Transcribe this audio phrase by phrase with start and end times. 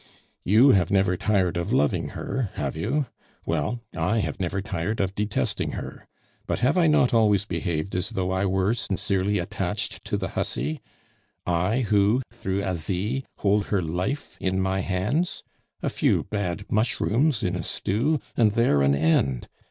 [0.43, 3.05] "You have never tired of loving her, have you?
[3.45, 6.07] Well, I have never tired of detesting her.
[6.47, 10.81] But have I not always behaved as though I were sincerely attached to the hussy
[11.45, 15.43] I, who, through Asie, hold her life in my hands?
[15.83, 19.49] A few bad mushrooms in a stew and there an end.